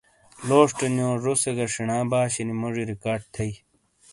[0.47, 3.53] لوشٹے نِیو زو سے گا شینا باشِینی موجی ریکارڈ تھیئی۔